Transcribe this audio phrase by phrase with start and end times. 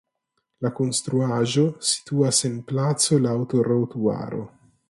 [0.65, 4.47] La konstruaĵo situas en placo laŭ trotuaro.